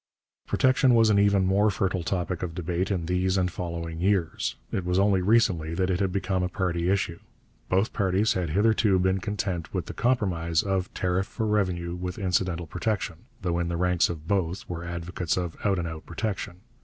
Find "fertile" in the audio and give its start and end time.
1.69-2.01